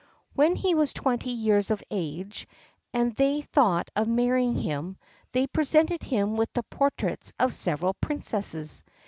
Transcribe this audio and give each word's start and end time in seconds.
When 0.33 0.55
he 0.55 0.73
was 0.73 0.93
twenty 0.93 1.29
years 1.29 1.69
of 1.69 1.83
age, 1.91 2.47
and 2.91 3.11
they 3.15 3.41
thought 3.41 3.91
of 3.95 4.07
marrying 4.07 4.55
him, 4.55 4.97
they 5.31 5.45
presented 5.45 6.01
him 6.01 6.37
with 6.37 6.51
the 6.53 6.63
portraits 6.63 7.31
of 7.39 7.53
several 7.53 7.93
princesses. 7.93 8.83